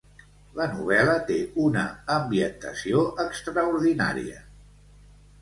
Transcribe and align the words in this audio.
La 0.59 0.65
novel·la 0.69 1.17
té 1.27 1.37
una 1.65 1.83
ambientació 2.15 3.05
extraordinària. 3.27 4.43